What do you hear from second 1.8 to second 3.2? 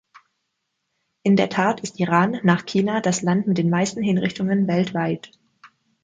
ist Iran nach China